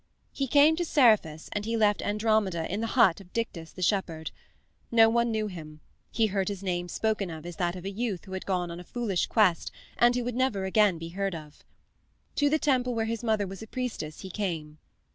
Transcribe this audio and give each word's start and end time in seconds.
He 0.33 0.47
came 0.47 0.75
to 0.77 0.83
Seriphus 0.83 1.47
and 1.53 1.63
he 1.63 1.77
left 1.77 2.01
Andromeda 2.01 2.63
in 2.73 2.81
the 2.81 2.91
but 2.95 3.21
of 3.21 3.31
Dictys 3.33 3.71
the 3.75 3.83
shepherd. 3.83 4.31
No 4.89 5.09
one 5.11 5.29
knew 5.29 5.45
him; 5.45 5.79
he 6.09 6.25
heard 6.25 6.47
his 6.47 6.63
name 6.63 6.87
spoken 6.89 7.29
of 7.29 7.45
as 7.45 7.57
that 7.57 7.75
of 7.75 7.85
a 7.85 7.91
youth 7.91 8.25
who 8.25 8.31
had 8.33 8.47
gone 8.47 8.71
on 8.71 8.79
a 8.79 8.83
foolish 8.83 9.27
quest 9.27 9.71
and 9.99 10.15
who 10.15 10.23
would 10.23 10.33
never 10.33 10.65
again 10.65 10.97
be 10.97 11.09
heard 11.09 11.35
of. 11.35 11.63
To 12.37 12.49
the 12.49 12.57
temple 12.57 12.95
where 12.95 13.05
his 13.05 13.23
mother 13.23 13.45
was 13.45 13.61
a 13.61 13.67
priestess 13.67 14.21
he 14.21 14.31
came. 14.31 14.79